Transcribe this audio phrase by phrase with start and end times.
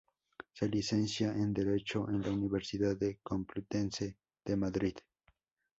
[0.53, 4.95] Se licencia en Derecho en la Universidad Complutense de Madrid.